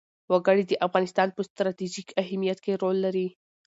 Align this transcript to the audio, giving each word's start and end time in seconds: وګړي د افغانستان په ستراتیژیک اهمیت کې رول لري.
وګړي 0.31 0.63
د 0.67 0.73
افغانستان 0.87 1.27
په 1.33 1.41
ستراتیژیک 1.49 2.07
اهمیت 2.23 2.57
کې 2.65 2.79
رول 2.81 2.97
لري. 3.05 3.27